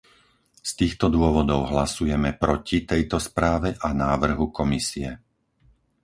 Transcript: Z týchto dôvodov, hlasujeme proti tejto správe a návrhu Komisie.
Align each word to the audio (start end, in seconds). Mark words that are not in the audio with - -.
Z 0.69 0.81
týchto 0.81 1.05
dôvodov, 1.17 1.59
hlasujeme 1.73 2.29
proti 2.43 2.77
tejto 2.91 3.17
správe 3.27 3.69
a 3.87 3.93
návrhu 4.05 4.45
Komisie. 4.59 5.09